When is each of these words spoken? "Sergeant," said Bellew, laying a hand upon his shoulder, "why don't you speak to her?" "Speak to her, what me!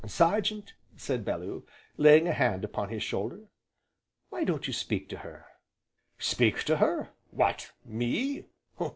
"Sergeant," 0.07 0.73
said 0.97 1.23
Bellew, 1.23 1.61
laying 1.95 2.27
a 2.27 2.33
hand 2.33 2.63
upon 2.63 2.89
his 2.89 3.03
shoulder, 3.03 3.41
"why 4.29 4.43
don't 4.43 4.65
you 4.65 4.73
speak 4.73 5.07
to 5.09 5.17
her?" 5.19 5.45
"Speak 6.17 6.63
to 6.63 6.77
her, 6.77 7.09
what 7.29 7.71
me! 7.85 8.45